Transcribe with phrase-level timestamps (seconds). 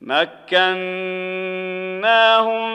[0.00, 0.42] مكناهم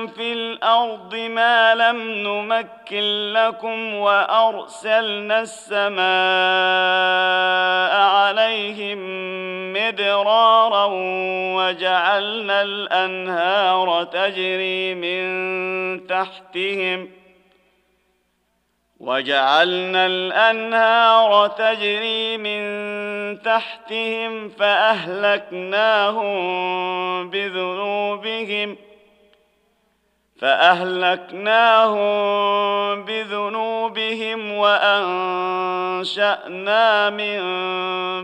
[0.07, 6.01] في الأرض ما لم نمكن لكم وأرسلنا السماء
[8.01, 8.99] عليهم
[9.73, 10.87] مدرارا
[11.55, 17.20] وجعلنا الأنهار تجري من تحتهم ۖ
[19.01, 22.61] وجعلنا الأنهار تجري من
[23.41, 26.29] تحتهم فأهلكناهم
[27.29, 28.77] بذنوبهم
[30.41, 32.01] فأهلكناهم
[33.05, 35.99] بذنوبهم وأنشأنا
[37.09, 37.41] من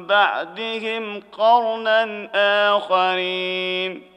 [0.06, 2.30] بعدهم قرنا
[2.76, 4.17] آخرين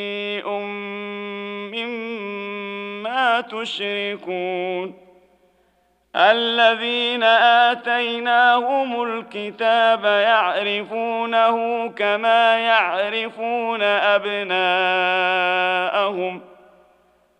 [3.39, 5.11] تشركون
[6.15, 14.91] الذين آتيناهم الكتاب يعرفونه كما يعرفون أبناءهم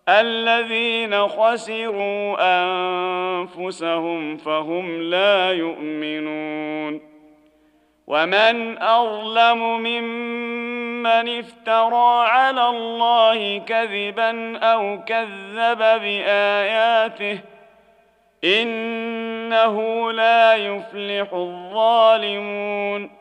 [0.10, 7.02] الذين خسروا أنفسهم فهم لا يؤمنون
[8.08, 10.71] ومن أظلم ممن
[11.08, 17.40] افترى على الله كذبا أو كذب باياته
[18.44, 23.21] انه لا يفلح الظالمون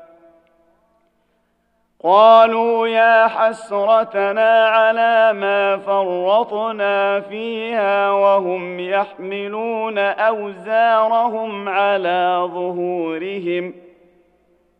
[2.03, 13.73] قالوا يا حسرتنا على ما فرطنا فيها وهم يحملون أوزارهم على ظهورهم.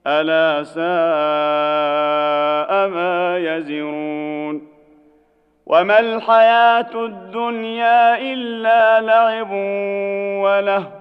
[0.08, 0.82] ألا ساء
[2.88, 4.68] ما يزرون.
[5.66, 9.52] وما الحياة الدنيا إلا لعب
[10.44, 11.01] وله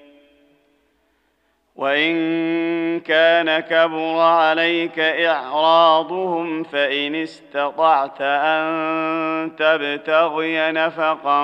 [1.81, 11.41] وإن كان كبر عليك إعراضهم فإن استطعت أن تبتغي نفقا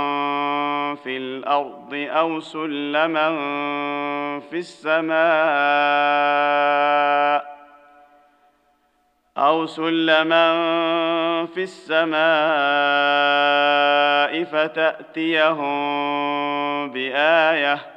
[0.96, 3.30] في الأرض أو سلما
[4.50, 5.18] في السماء
[9.38, 10.56] أو سلما
[11.46, 12.18] في السماء
[14.44, 15.72] فتأتيهم
[16.92, 17.97] بآية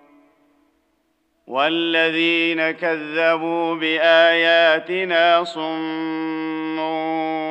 [1.51, 6.79] والذين كذبوا بآياتنا صم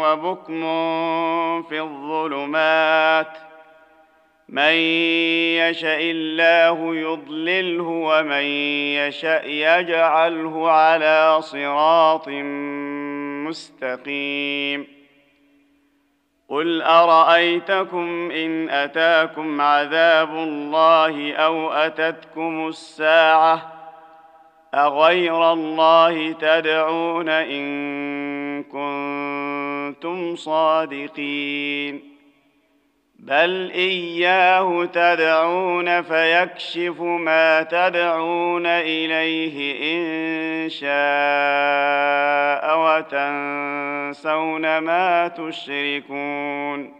[0.01, 0.63] وبكم
[1.63, 3.39] في الظلمات.
[4.49, 4.73] من
[5.61, 8.45] يشا الله يضلله ومن
[8.97, 12.29] يشا يجعله على صراط
[13.49, 14.87] مستقيم.
[16.49, 23.70] قل أرأيتكم إن أتاكم عذاب الله أو أتتكم الساعة
[24.75, 32.11] أغير الله تدعون إن كنتم صادقين؟
[33.19, 40.91] بل إياه تدعون فيكشف ما تدعون إليه إن شاء
[42.79, 47.00] وتنسون ما تشركون.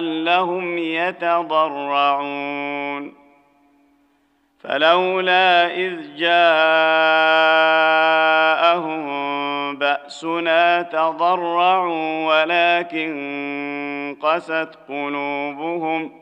[0.00, 2.42] لعلهم يتضرعون.
[4.60, 6.62] فلولا إذ جاءهم
[9.78, 16.12] بأسنا تضرعوا ولكن قست قلوبهم ۖ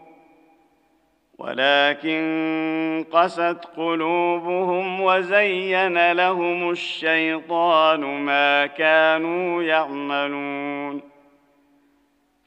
[1.41, 11.10] ولكن قست قلوبهم وزين لهم الشيطان ما كانوا يعملون.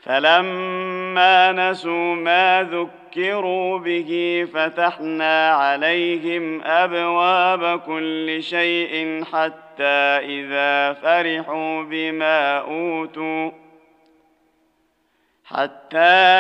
[0.06, 13.52] فلما نسوا ما ذكروا به فتحنا عليهم ابواب كل شيء حتى اذا فرحوا بما اوتوا
[15.46, 15.98] حتى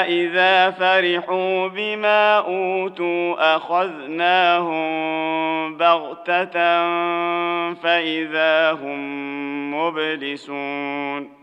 [0.07, 4.83] إذا فرحوا بما أوتوا أخذناهم
[5.77, 6.53] بغتة
[7.73, 11.42] فإذا هم مبلسون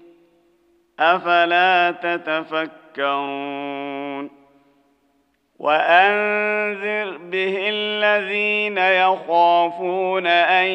[0.99, 3.51] أفلا تتفكرون
[5.59, 10.67] وأنذر به الذين يخافون أن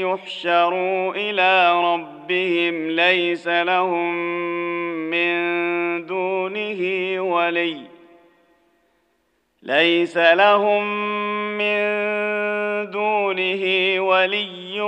[0.00, 4.14] يحشروا إلى ربهم ليس لهم
[5.10, 5.36] من
[6.06, 6.80] دونه
[7.20, 7.93] ولي
[9.64, 10.84] ليس لهم
[11.58, 11.80] من
[12.90, 14.80] دونه ولي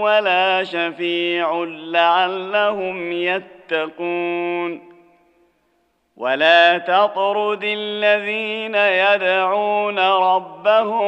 [0.00, 4.89] ولا شفيع لعلهم يتقون.
[6.20, 11.00] ولا تطرد الذين يدعون ربهم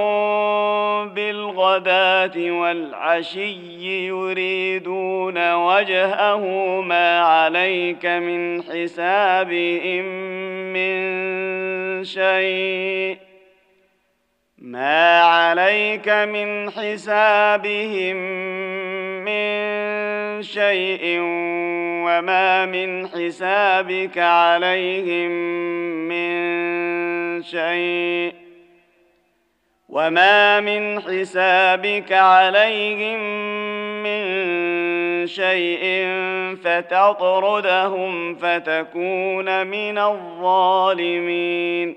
[1.08, 6.40] بالغداه والعشي يريدون وجهه
[6.80, 10.04] ما عليك من حسابهم
[10.72, 13.18] من شيء
[14.58, 18.16] ما عليك من حسابهم
[19.24, 21.18] من شيء
[22.06, 25.30] وما من حسابك عليهم
[26.08, 28.34] من شيء
[29.88, 33.20] وما من حسابك عليهم
[34.02, 34.22] من
[35.26, 36.06] شيء
[36.64, 41.96] فتطردهم فتكون من الظالمين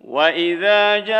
[0.00, 1.10] واذا جاءك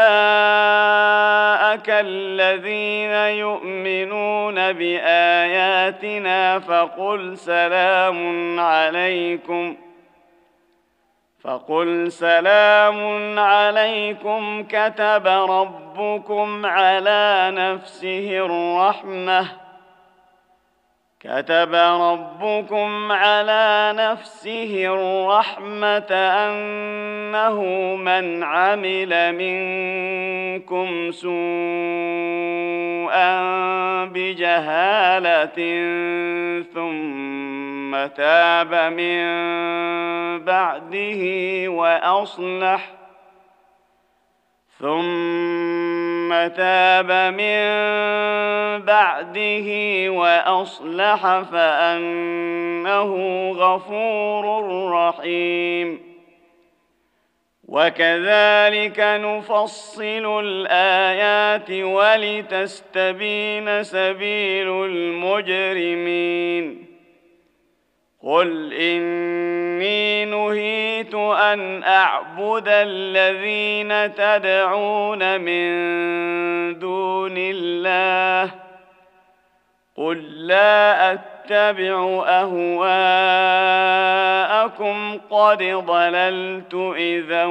[1.90, 9.76] الذين يؤمنون باياتنا فقل سلام عليكم
[11.40, 19.67] فقل سلام عليكم كتب ربكم على نفسه الرحمه
[21.20, 27.62] كتب ربكم على نفسه الرحمة أنه
[27.96, 31.38] من عمل منكم سوءا
[34.04, 35.58] بجهالة
[36.74, 39.24] ثم تاب من
[40.44, 41.22] بعده
[41.68, 42.97] وأصلح
[44.78, 47.62] ثم تاب من
[48.84, 49.68] بعده
[50.08, 53.12] واصلح فانه
[53.52, 54.44] غفور
[54.92, 56.08] رحيم
[57.68, 63.02] وكذلك نفصل الايات ولتستبين
[63.82, 66.18] سبيل المجرمين
[68.24, 75.68] قل اني نهيت ان اعبد الذين تدعون من
[76.78, 78.50] دون الله
[79.96, 82.78] قل لا اتبع اهواءكم
[85.30, 87.44] قد ضللت اذا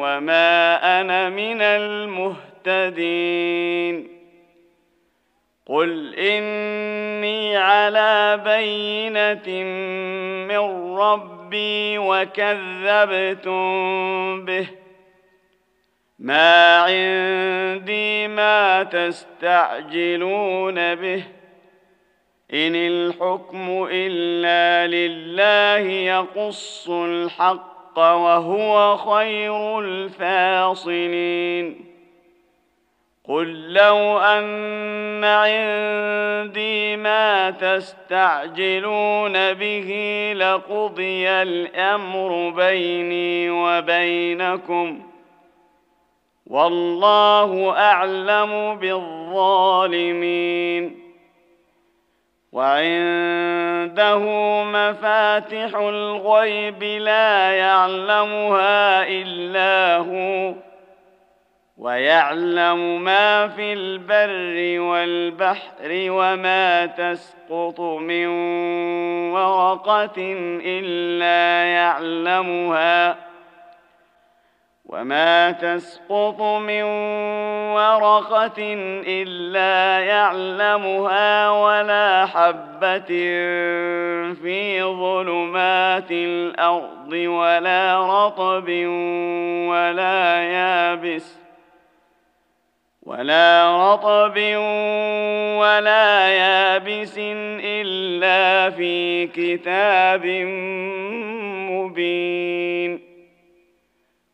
[0.00, 3.04] وما أنا من المهتدين
[5.66, 9.64] قل اني على بينه
[10.48, 13.54] من ربي وكذبتم
[14.44, 14.66] به
[16.18, 21.24] ما عندي ما تستعجلون به
[22.54, 31.34] ان الحكم الا لله يقص الحق وهو خير الفاصلين
[33.28, 39.90] قل لو ان عندي ما تستعجلون به
[40.36, 45.02] لقضي الامر بيني وبينكم
[46.46, 50.24] والله اعلم بالظالمين
[52.52, 54.18] وعنده
[54.64, 60.54] مفاتح الغيب لا يعلمها الا هو
[61.78, 68.26] ويعلم ما في البر والبحر وما تسقط من
[69.32, 70.34] ورقة
[70.64, 73.16] إلا يعلمها
[74.86, 76.82] وما تسقط من
[77.74, 78.74] ورقة
[79.06, 83.08] إلا يعلمها ولا حبة
[84.34, 88.68] في ظلمات الأرض ولا رطب
[89.68, 91.43] ولا يابس ۖ
[93.06, 94.36] ولا رطب
[95.58, 97.14] ولا يابس
[97.64, 100.26] إلا في كتاب
[101.70, 103.00] مبين.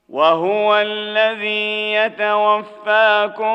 [0.09, 3.50] وهو الذي يتوفاكم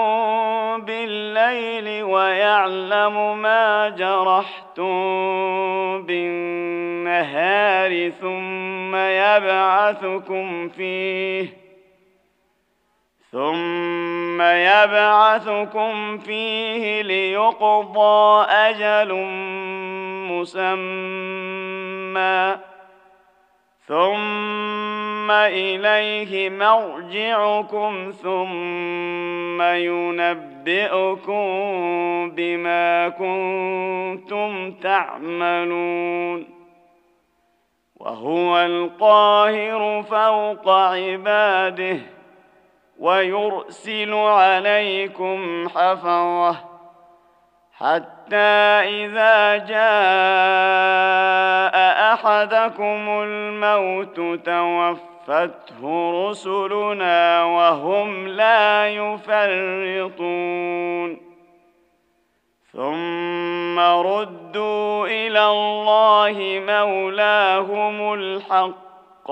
[0.86, 4.94] بالليل ويعلم ما جرحتم
[6.04, 11.65] بالنهار ثم يبعثكم فيه.
[13.36, 19.14] ثم يبعثكم فيه ليقضى أجل
[20.32, 20.76] مسمى
[23.88, 31.46] ثم اليه مرجعكم ثم ينبئكم
[32.36, 36.48] بما كنتم تعملون
[37.96, 42.15] وهو القاهر فوق عباده
[43.00, 46.56] ويرسل عليكم حفظة
[47.78, 48.36] حتى
[49.06, 49.86] إذا جاء
[52.14, 55.82] أحدكم الموت توفته
[56.30, 60.56] رسلنا وهم لا يفرطون.
[62.74, 69.32] ثم ردوا إلى الله مولاهم الحق.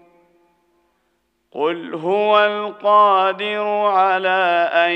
[1.53, 4.91] قل هو القادر على ان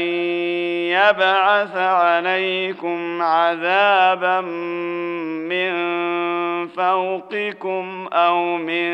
[0.96, 4.42] يبعث عليكم عذابا
[5.52, 5.72] من
[6.68, 8.92] فوقكم أو من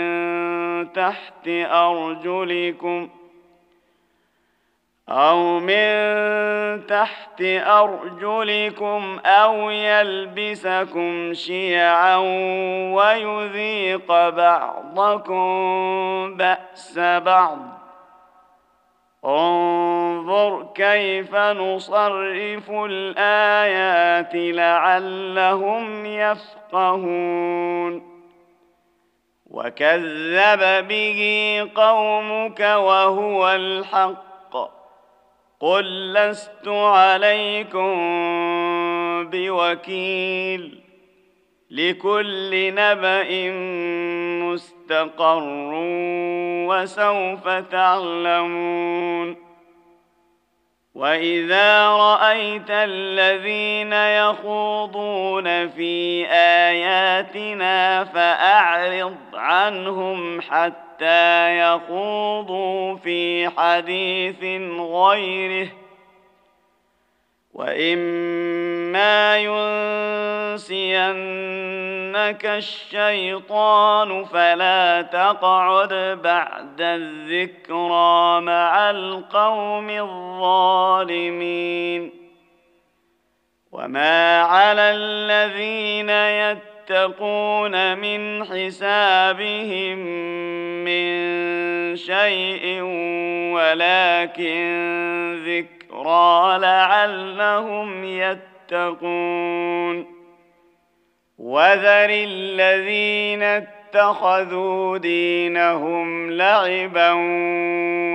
[0.94, 3.10] تحت ارجلكم
[5.12, 12.18] أو من تحت ارجلكم أو يلبسكم شيعا
[12.96, 15.44] ويذيق بعضكم
[16.38, 17.58] باس بعض.
[19.26, 28.12] انظر كيف نصرف الايات لعلهم يفقهون.
[29.50, 31.22] وكذب به
[31.76, 34.31] قومك وهو الحق.
[35.62, 37.92] قل لست عليكم
[39.30, 40.82] بوكيل
[41.72, 43.52] لكل نبأ
[44.44, 45.72] مستقر
[46.68, 49.36] وسوف تعلمون
[50.96, 64.44] وإذا رأيت الذين يخوضون في آياتنا فأعرض عنهم حتى حتى يخوضوا في حديث
[64.80, 65.68] غيره
[67.54, 69.38] وإما
[70.58, 70.86] ينسينك
[72.46, 79.90] الشيطان فلا تقعد بعد الذكرى مع القوم
[81.10, 81.42] الظالمين
[83.72, 89.98] وما على الذين يتقون يتقون من حسابهم
[90.86, 91.06] من
[91.96, 92.82] شيء
[93.54, 94.64] ولكن
[95.46, 100.06] ذكرى لعلهم يتقون.
[101.38, 107.12] وذر الذين اتخذوا دينهم لعبا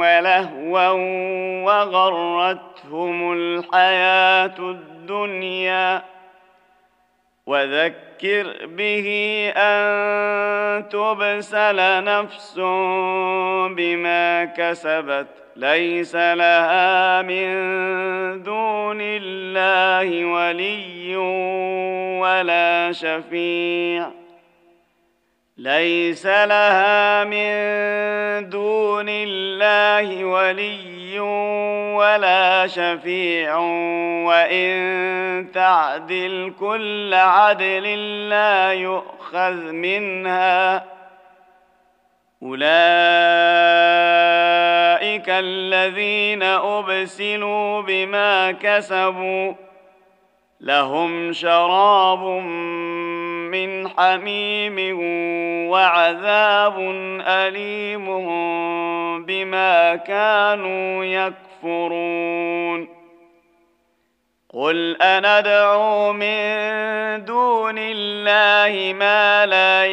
[0.00, 0.90] ولهوا
[1.62, 6.15] وغرتهم الحياة الدنيا.
[7.46, 9.08] وذكر به
[9.56, 12.58] أن تبسل نفس
[13.76, 17.46] بما كسبت ليس لها من
[18.42, 21.16] دون الله ولي
[22.20, 24.10] ولا شفيع.
[25.58, 30.95] ليس لها من دون الله ولي
[31.94, 33.56] ولا شفيع
[34.26, 40.84] وإن تعدل كل عدل لا يؤخذ منها.
[42.42, 42.66] أولئك
[45.28, 49.52] الذين أبسلوا بما كسبوا
[50.60, 52.20] لهم شراب
[53.56, 54.98] من حميم
[55.70, 56.76] وعذاب
[57.26, 58.06] أليم
[59.24, 62.88] بما كانوا يكفرون.
[64.56, 69.84] قل اندعو من دون الله ما لا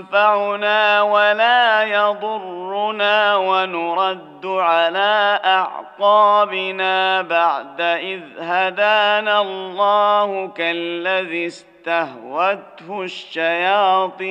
[0.00, 14.30] ينفعنا ولا يضرنا ونرد على اعقابنا بعد اذ هدانا الله كالذي استهوته الشياطين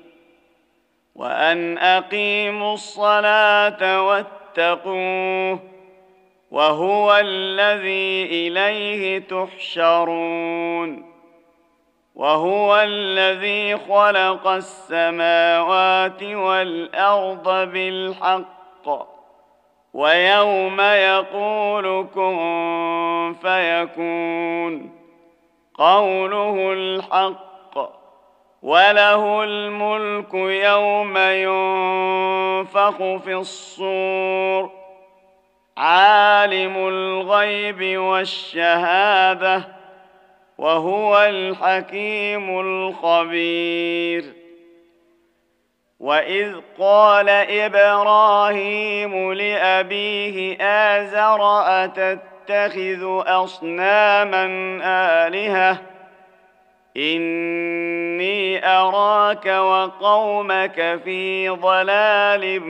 [1.15, 5.59] وأن أقيموا الصلاة واتقوه
[6.51, 11.11] وهو الذي إليه تحشرون
[12.15, 19.11] وهو الذي خلق السماوات والأرض بالحق
[19.93, 24.91] ويوم يقول كن فيكون
[25.73, 27.50] قوله الحق
[28.61, 34.71] وله الملك يوم ينفخ في الصور
[35.77, 39.63] عالم الغيب والشهاده
[40.57, 44.23] وهو الحكيم الخبير
[45.99, 51.41] واذ قال إبراهيم لابيه ازر
[51.83, 54.45] اتتخذ اصناما
[55.27, 55.90] الهه
[56.97, 62.61] اني اراك وقومك في ضلال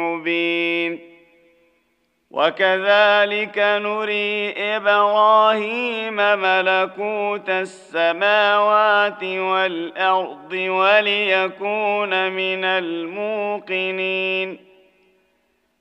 [0.00, 0.98] مبين.
[2.30, 14.73] وكذلك نري إبراهيم ملكوت السماوات والارض وليكون من الموقنين.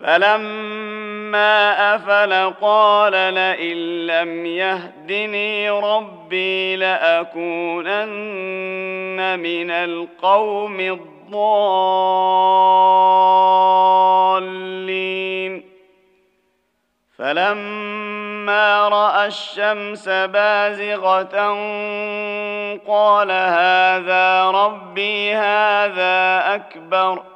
[0.00, 8.06] فلما افل قال لئن لم يهدني ربي لاكونن
[9.38, 11.76] من القوم الضالين
[17.18, 21.54] فلما راى الشمس بازغه
[22.86, 27.35] قال هذا ربي هذا اكبر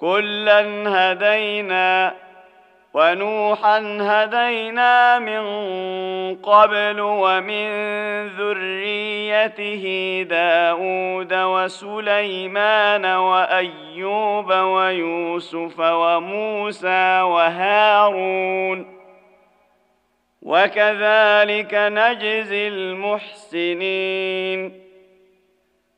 [0.00, 2.14] كلا هدينا
[2.94, 5.44] ونوحا هدينا من
[6.34, 7.68] قبل ومن
[8.26, 9.84] ذريته
[10.30, 18.96] داود وسليمان وأيوب ويوسف وموسى وهارون
[20.42, 24.46] وكذلك نجزي المحسنين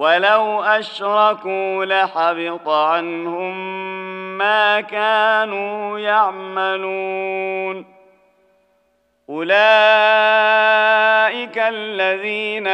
[0.00, 3.54] ولو أشركوا لحبط عنهم
[4.38, 7.84] ما كانوا يعملون.
[9.30, 9.58] أولئك
[11.58, 12.66] الذين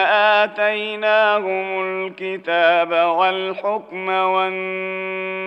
[0.42, 5.46] آتيناهم الكتاب والحكم والنبوة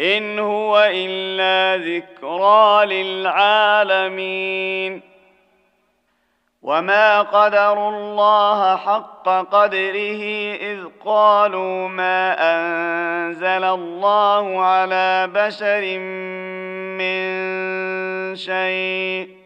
[0.00, 4.36] إن هو إلا ذكرى للعالمين.
[6.62, 10.22] وما قدروا الله حق قدره
[10.54, 15.98] إذ قالوا ما أنزل الله على بشر
[16.98, 17.16] من
[18.36, 19.45] شيء.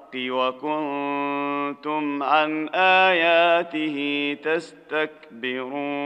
[0.15, 6.01] وكنتم عن آياته تستكبرون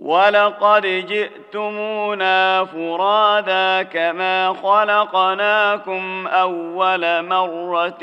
[0.00, 7.98] ولقد جئتمونا فرادا كما خلقناكم أول مرة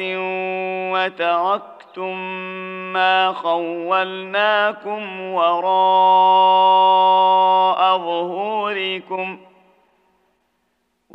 [0.94, 2.18] وتركتم
[2.94, 6.38] ما خولناكم وراء
[7.98, 9.38] ظهوركم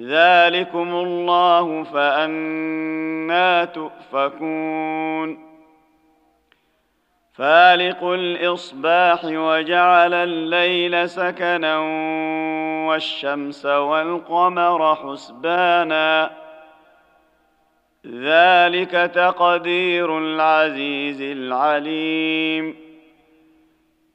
[0.00, 5.48] ذلكم الله فأنا تؤفكون.
[7.34, 11.78] فالق الإصباح وجعل الليل سكنا
[12.88, 16.30] والشمس والقمر حسبانا.
[18.06, 22.88] ذلك تقدير العزيز العليم.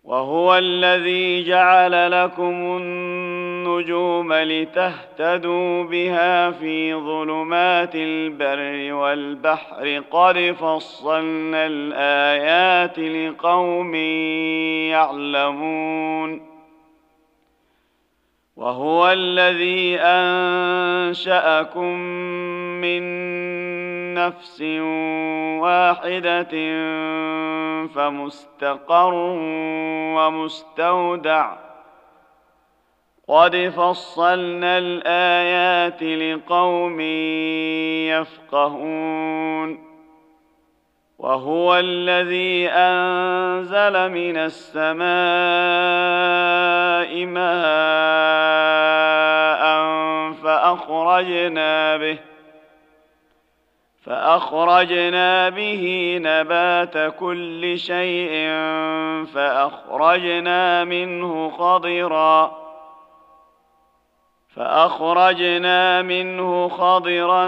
[0.04, 2.78] وهو الذي جعل لكم
[3.74, 13.96] النجوم لتهتدوا بها في ظلمات البر والبحر قد فصلنا الآيات لقوم
[14.92, 16.42] يعلمون
[18.56, 21.98] وهو الذي أنشأكم
[22.82, 23.04] من
[24.14, 24.62] نفس
[25.62, 26.54] واحدة
[27.88, 29.14] فمستقر
[30.16, 31.73] ومستودع
[33.28, 37.02] قد فصلنا الايات لقوم
[38.12, 39.94] يفقهون
[41.20, 45.06] وهو الذي انزل من السماء
[47.26, 47.54] ماء
[50.44, 52.18] فاخرجنا به
[54.06, 58.52] فاخرجنا به نبات كل شيء
[59.34, 62.63] فاخرجنا منه خضرا
[64.56, 67.48] فأخرجنا منه خضرا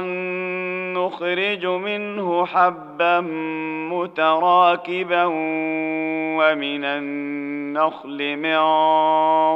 [0.98, 3.22] نخرج منه حبا
[3.92, 5.24] متراكبا
[6.38, 8.58] ومن النخل من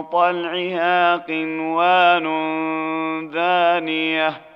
[0.03, 2.25] طلعها قنوان
[3.33, 4.48] دانية.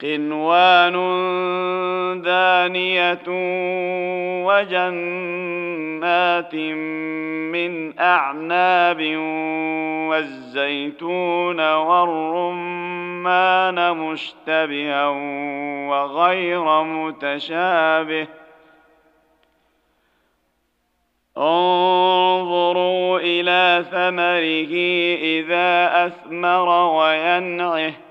[0.00, 0.92] قنوان
[2.22, 3.28] دانية
[4.46, 6.54] وجنات
[7.54, 9.00] من أعناب
[10.08, 15.06] والزيتون والرمان مشتبها
[15.88, 18.26] وغير متشابه.
[21.38, 24.74] انظروا إلى ثمره
[25.22, 28.05] إذا أثمر وينعه.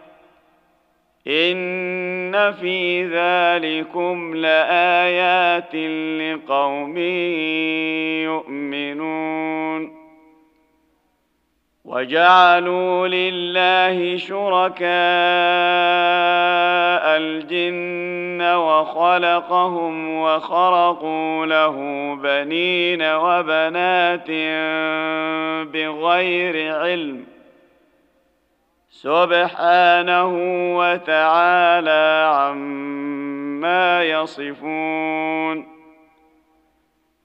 [1.28, 5.76] إن في ذلكم لآيات
[6.22, 6.98] لقوم
[8.24, 10.06] يؤمنون
[11.86, 14.86] وجعلوا لله شركاء
[17.18, 21.76] الجن وخلقهم وخرقوا له
[22.24, 24.30] بنين وبنات
[25.74, 27.35] بغير علم
[29.06, 30.34] سبحانه
[30.78, 35.68] وتعالى عما يصفون.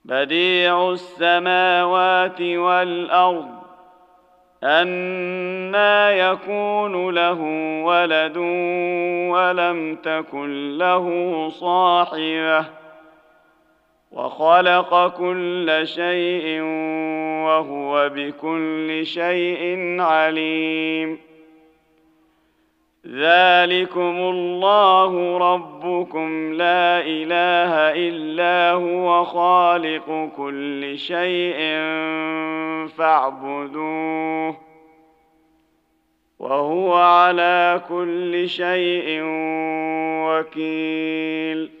[0.05, 3.49] بديع السماوات والأرض
[4.63, 7.41] أنا يكون له
[7.85, 8.37] ولد
[9.31, 12.65] ولم تكن له صاحبة.
[14.11, 16.61] وخلق كل شيء
[17.45, 21.30] وهو بكل شيء عليم.
[23.11, 27.73] ذلكم الله ربكم لا اله
[28.07, 31.57] الا هو خالق كل شيء
[32.97, 34.57] فاعبدوه
[36.39, 39.21] وهو على كل شيء
[40.27, 41.80] وكيل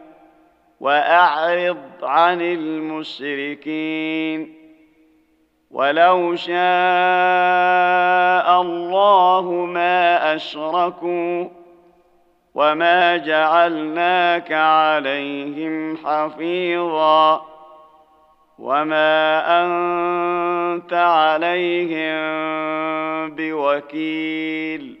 [0.81, 3.91] وأعرض عن المشركين.
[5.71, 6.51] ولو شاء
[8.61, 11.47] الله ما أشركوا
[12.55, 17.45] وما جعلناك عليهم حفيظا
[18.59, 22.51] وما أنت عليهم
[23.39, 25.00] وكيل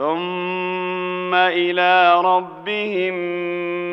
[0.00, 3.14] ثم إلى ربهم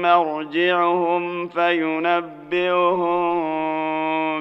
[0.02, 3.28] مرجعهم فينبئهم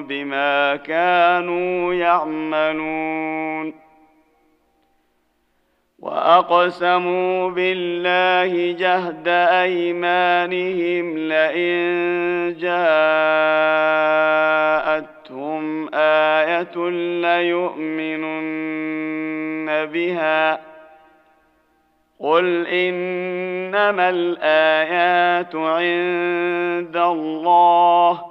[0.07, 3.73] بما كانوا يعملون
[5.99, 11.77] واقسموا بالله جهد ايمانهم لئن
[12.59, 12.87] جاءتهم
[15.93, 16.89] إيه
[17.21, 18.45] ليؤمنن
[19.85, 20.76] بها
[22.19, 28.21] قل انما الايات عند الله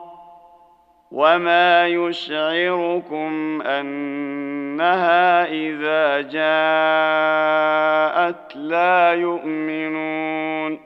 [1.12, 7.46] وما يشعركم انها اذا جاءت
[8.56, 10.85] لا يؤمنون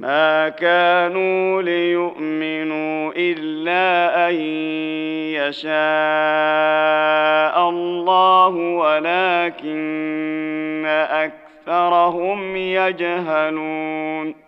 [0.00, 4.34] ما كانوا ليؤمنوا إلا أن
[5.34, 5.68] يشاء
[7.68, 9.78] الله ولكن
[11.10, 14.47] أكثرهم يجهلون.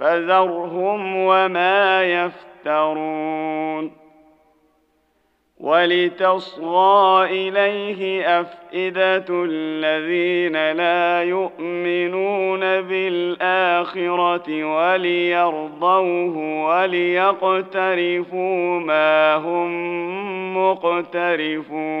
[0.00, 4.00] فذرهم وما يفترون
[5.60, 19.70] ولتصغى إليه أفئدة الذين لا يؤمنون بالآخرة وليرضوه وليقترفوا ما هم
[20.56, 22.00] مقترفون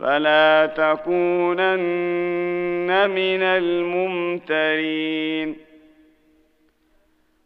[0.00, 1.80] فلا تكونن
[3.10, 5.56] من الممترين.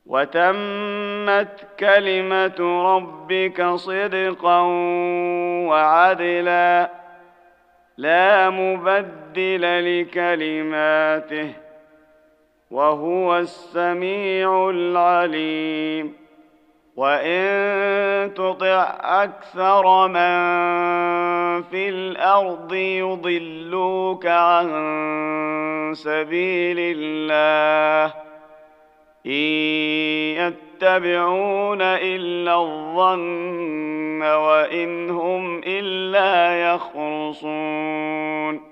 [0.06, 4.60] وتمت كلمة ربك صدقا
[5.68, 6.90] وعدلا
[7.96, 11.52] لا مبدل لكلماته
[12.70, 16.21] وهو السميع العليم.
[16.96, 20.42] وان تطع أكثر من
[21.62, 28.14] في الأرض يضلوك عن سبيل الله
[29.26, 29.32] ان
[30.82, 38.71] يتبعون الا الظن وان هم الا يخرصون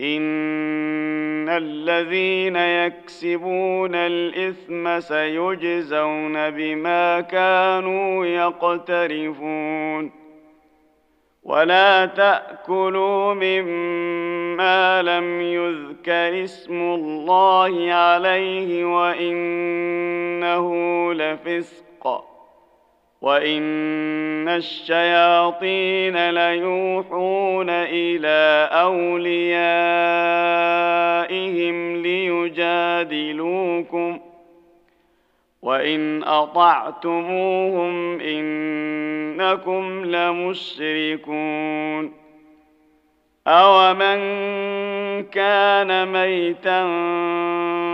[0.00, 10.10] ان الذين يكسبون الاثم سيجزون بما كانوا يقترفون
[11.42, 20.64] ولا تاكلوا مما لم يذكر اسم الله عليه وانه
[21.14, 22.33] لفسق
[23.24, 29.56] وان الشياطين ليوحون إلى اوليائهم
[32.02, 33.40] ليجادلوكم
[35.62, 41.44] وان اطعتموهم انكم لمشركون
[43.46, 44.20] أومن
[45.22, 46.84] كان ميتا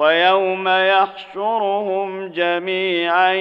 [0.00, 3.32] ويوم يحشرهم جميعا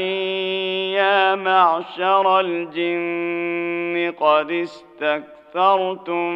[1.00, 6.34] يا معشر الجن قد استكثرتم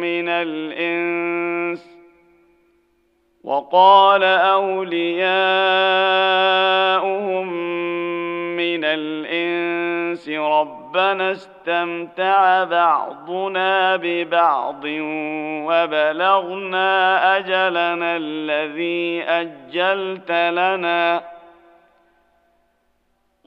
[0.00, 1.98] من الإنس
[3.44, 5.02] وقال أولياؤهم
[8.56, 10.28] من الإنس
[10.92, 14.84] ربنا استمتع بعضنا ببعض
[15.64, 16.90] وبلغنا
[17.36, 21.22] أجلنا الذي أجلت لنا.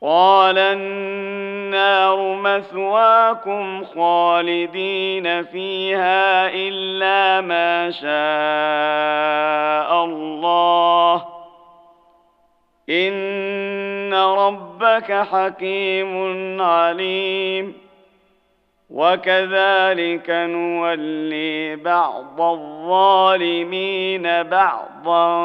[0.01, 8.05] قال النار مثواكم خالدين فيها إلا ما شاء
[10.05, 11.34] الله.
[12.89, 17.73] ان ربك حكيم عليم
[18.89, 25.35] وكذلك نولي بعض الظالمين بعضا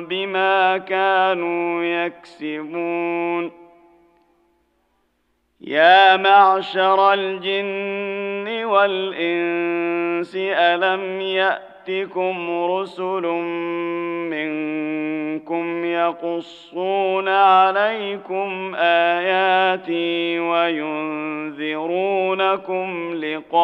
[0.00, 3.52] بما كانوا يكسبون
[5.60, 11.20] يا معشر الجن والانس الم
[11.88, 13.26] ياتكم رسل
[14.30, 21.54] منكم يقصون عليكم آياتي وينذرونكم
[23.14, 23.54] لقاء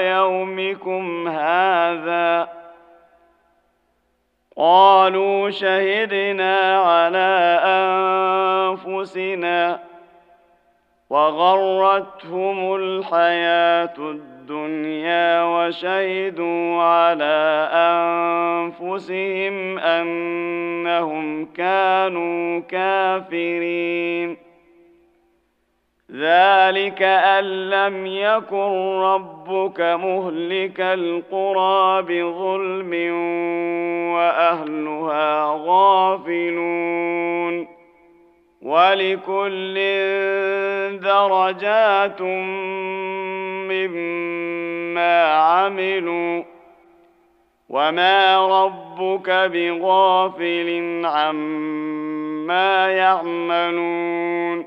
[0.00, 2.48] يومكم هذا
[4.56, 7.60] قالوا شهدنا على
[8.84, 9.80] أنفسنا
[11.10, 14.35] وغرتهم الحياة الدنيا
[15.44, 17.68] وشهدوا على
[18.82, 24.36] أنفسهم أنهم كانوا كافرين.
[26.12, 32.92] ذلك أن لم يكن ربك مهلك القرى بظلم
[34.14, 37.66] وأهلها غافلون.
[38.62, 39.74] ولكل
[41.02, 42.20] درجات
[43.68, 46.44] مما عملوا
[47.68, 54.66] وما ربك بغافل عما يعملون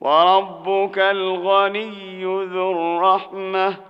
[0.00, 3.89] وربك الغني ذو الرحمة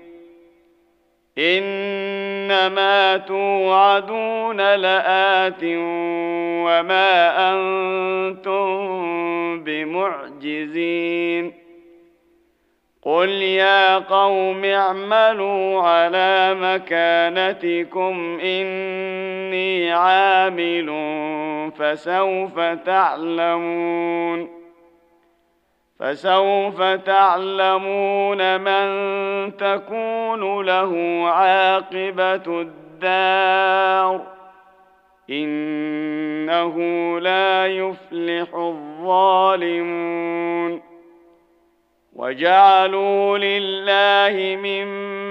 [1.37, 5.63] إنما توعدون لآت
[6.65, 8.73] وما أنتم
[9.63, 11.61] بمعجزين.
[13.01, 20.87] قل يا قوم اعملوا على مكانتكم إني عامل
[21.77, 24.60] فسوف تعلمون.
[26.01, 28.87] فسوف تعلمون من
[29.57, 34.21] تكون له عاقبة الدار.
[35.29, 36.77] إنه
[37.19, 40.11] لا يفلح الظالمون.
[42.15, 45.30] وجعلوا لله مما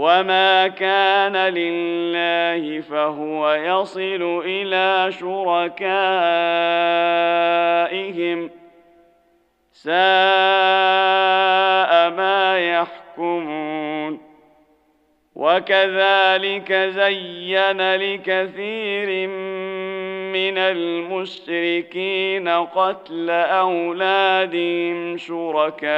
[0.00, 5.70] وما كان لله فهو يصل إلى شركائهم
[9.72, 9.90] ساء
[12.10, 14.20] ما يحكمون
[15.34, 19.89] وكذلك زين لكثير من
[20.58, 25.94] المشركين قتل أولادهم شركاؤهم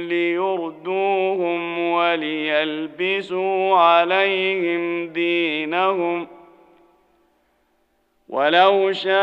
[0.00, 6.26] ليردوهم وليلبسوا عليهم دينهم
[8.28, 9.16] ولو شاء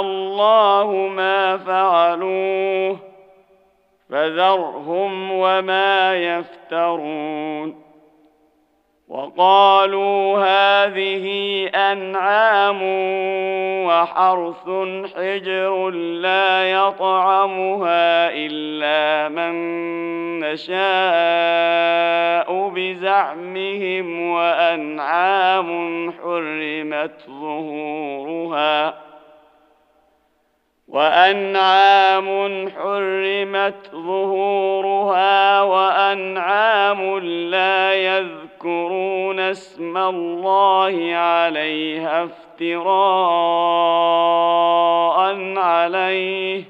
[0.00, 2.96] الله ما فعلوه
[4.10, 7.89] فذرهم وما يفترون
[9.10, 11.26] وقالوا هذه
[11.74, 12.80] أنعام
[13.86, 14.68] وحرث
[15.16, 19.54] حجر لا يطعمها إلا من
[20.40, 20.78] نشاء
[22.68, 28.94] بزعمهم وأنعام حرمت ظهورها
[30.88, 37.94] وأنعام حرمت ظهورها وأنعام لا
[38.60, 42.80] يذكرون اسم الله عليها افتراء
[45.58, 46.64] عليه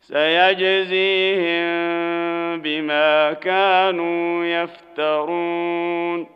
[0.00, 1.66] سيجزيهم
[2.62, 6.35] بما كانوا يفترون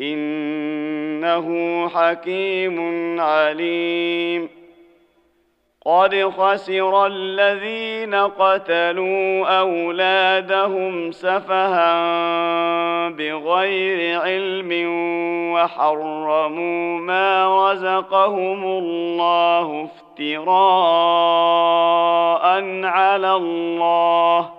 [0.00, 2.80] إنه حكيم
[3.20, 4.66] عليم.
[5.86, 11.98] قد خسر الذين قتلوا أولادهم سفها
[13.08, 14.70] بغير علم
[15.52, 19.88] وحرموا ما رزقهم الله
[20.18, 20.66] افتراء
[22.84, 24.55] على الله.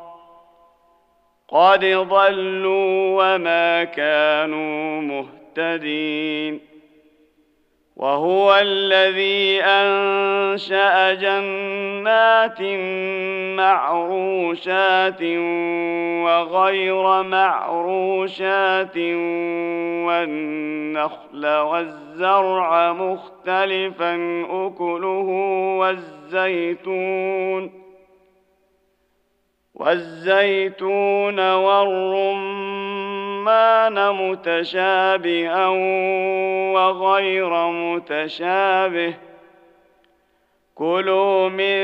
[1.50, 6.60] قد ضلوا وما كانوا مهتدين
[7.96, 12.62] وهو الذي انشا جنات
[13.58, 15.22] معروشات
[16.26, 18.98] وغير معروشات
[20.08, 24.16] والنخل والزرع مختلفا
[24.50, 25.28] اكله
[25.80, 27.87] والزيتون
[29.80, 32.78] والزيتون والرمان
[34.12, 35.68] متشابها
[36.74, 39.14] وغير متشابه.
[40.76, 41.78] كلوا من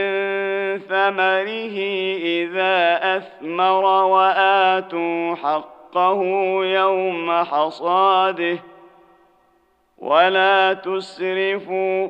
[0.79, 1.77] ثمره
[2.23, 6.23] إذا أثمر وآتوا حقه
[6.65, 8.57] يوم حصاده.
[9.97, 12.09] ولا تسرفوا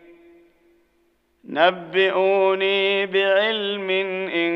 [1.51, 3.89] نبئوني بعلم
[4.29, 4.53] إن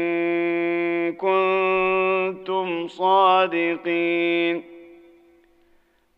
[1.13, 4.63] كنتم صادقين.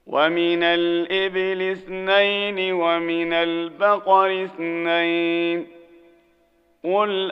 [0.07, 5.67] ومن الإبل اثنين ومن البقر اثنين.
[6.83, 7.31] قل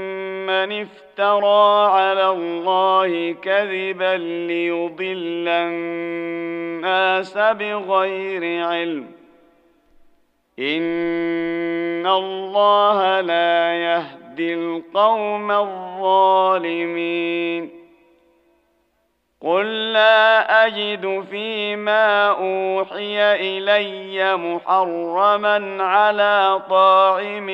[0.51, 9.11] افترى على الله كذبا ليضل الناس بغير علم.
[10.59, 17.01] إن الله لا يهدي القوم الظالمين.
[19.43, 27.49] قل لا اجد فيما اوحي الي محرما على طاعم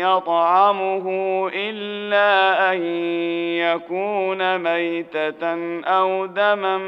[0.00, 1.06] يطعمه
[1.54, 2.82] الا ان
[3.54, 5.44] يكون ميته
[5.84, 6.78] أو دما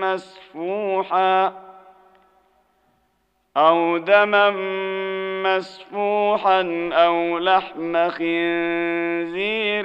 [0.00, 1.52] مسفوحا
[3.56, 4.50] أو دما
[5.42, 9.84] مسفوحا أو لحم خنزير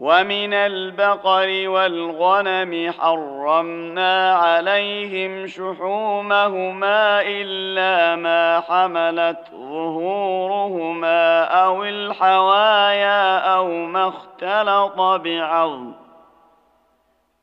[0.00, 15.00] ومن البقر والغنم حرمنا عليهم شحومهما الا ما حملت ظهورهما أو الحوايا أو ما اختلط
[15.00, 15.92] بعظم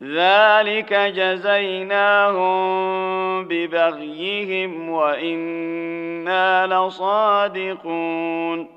[0.03, 2.58] ذلك جزيناهم
[3.47, 8.76] ببغيهم وأنا لصادقون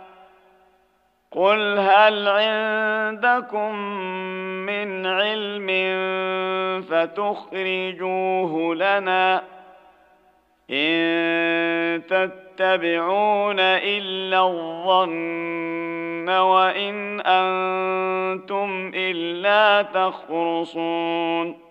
[1.35, 3.75] قل هل عندكم
[4.65, 5.67] من علم
[6.81, 9.43] فتخرجوه لنا
[10.71, 21.70] ان تتبعون الا الظن وان أنتم الا تخرصون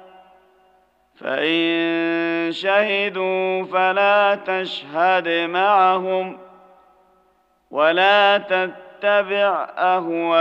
[1.23, 6.37] فإن شهدوا فلا تشهد معهم
[7.71, 10.31] ولا تتبع أهواء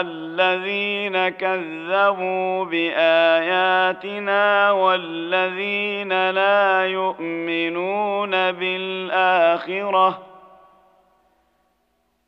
[0.00, 3.90] الذين كذبوا بآياتنا
[4.70, 10.35] والذين لا يؤمنون بالآخرة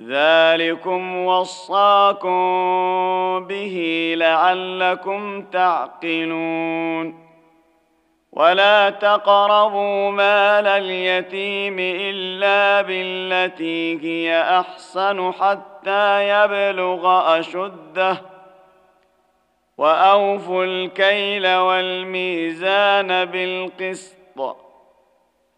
[0.00, 2.30] ذلكم وصاكم
[3.48, 7.30] به لعلكم تعقلون.
[8.32, 18.22] ولا تقربوا مال اليتيم إلا بالتي هي أحسن حتى يبلغ أشده.
[19.78, 24.16] وأوفوا الكيل والميزان بالقسط.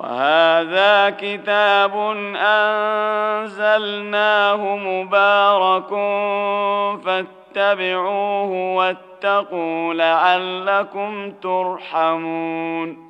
[0.00, 1.92] وهذا كتاب
[3.46, 5.88] أنزلناه مبارك
[7.04, 13.09] فاتبعوه واتقوا لعلكم ترحمون.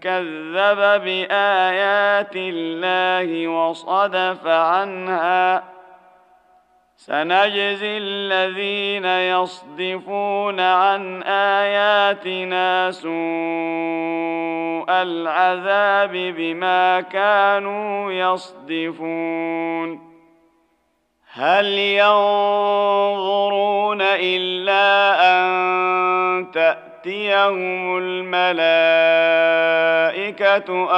[0.00, 5.78] كذب بايات الله وصدف عنها
[6.96, 13.08] سنجزي الذين يصدفون عن اياتنا سوء
[14.90, 20.08] العذاب بما كانوا يصدفون
[21.32, 23.18] هل ينظرون
[24.02, 26.50] الا ان
[27.04, 28.58] تاتيهم الملائكه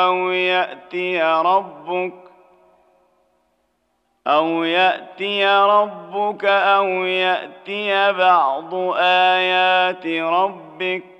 [0.05, 2.13] أو ياتي ربك
[4.27, 11.20] أو ياتي ربك أو ياتي بعض ايات ربك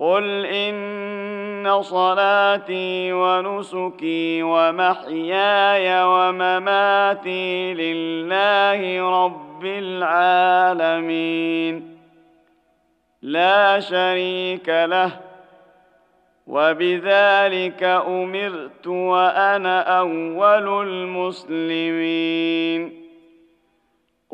[0.00, 11.16] قل ان صلاتي ونسكي ومحياي ومماتي لله رب العالمين.
[13.22, 15.10] لا شريك له
[16.46, 22.26] وبذلك امرت وأنا اول المسلمين.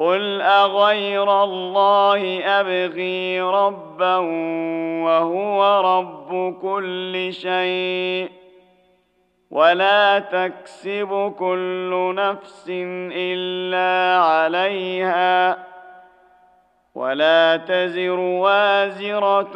[0.03, 4.17] قل اغير الله ابغي ربا
[5.07, 8.31] وهو رب كل شيء
[9.51, 12.67] ولا تكسب كل نفس
[13.13, 15.59] الا عليها
[16.95, 19.53] ولا تزر وازره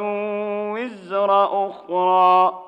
[0.72, 2.65] وزر أخرى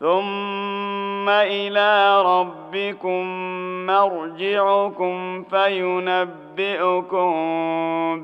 [0.00, 3.26] ثم إلى ربكم
[3.86, 7.32] مرجعكم فينبئكم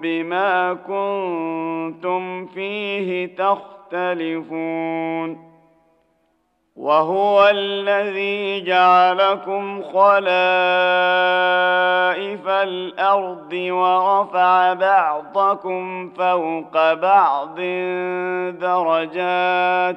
[0.00, 4.72] بما كنتم فيه تختلفون
[6.76, 10.32] وهو الذي جعلكم خلائف
[12.48, 17.54] الأرض ورفع بعضكم فوق بعض
[18.60, 19.96] درجات